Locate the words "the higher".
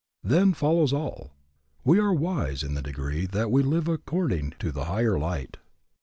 4.71-5.19